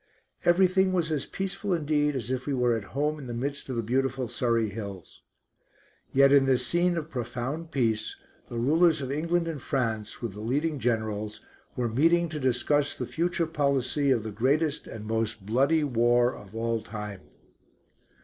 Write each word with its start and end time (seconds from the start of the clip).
Everything 0.45 0.93
was 0.93 1.11
as 1.11 1.27
peaceful 1.27 1.75
indeed 1.75 2.15
as 2.15 2.31
if 2.31 2.47
we 2.47 2.55
were 2.55 2.75
at 2.75 2.85
home 2.97 3.19
in 3.19 3.27
the 3.27 3.35
midst 3.35 3.69
of 3.69 3.75
the 3.75 3.83
beautiful 3.83 4.27
Surrey 4.27 4.69
Hills. 4.69 5.21
Yet 6.11 6.31
in 6.31 6.47
this 6.47 6.65
scene 6.65 6.97
of 6.97 7.11
profound 7.11 7.69
peace 7.69 8.15
the 8.49 8.57
rulers 8.57 9.03
of 9.03 9.11
England 9.11 9.47
and 9.47 9.61
France, 9.61 10.19
with 10.19 10.33
the 10.33 10.39
leading 10.41 10.79
Generals, 10.79 11.41
were 11.75 11.87
meeting 11.87 12.29
to 12.29 12.39
discuss 12.39 12.97
the 12.97 13.05
future 13.05 13.45
policy 13.45 14.09
of 14.09 14.23
the 14.23 14.31
greatest 14.31 14.87
and 14.87 15.05
most 15.05 15.45
bloody 15.45 15.83
war 15.83 16.35
of 16.35 16.55
all 16.55 16.81
time. 16.81 17.21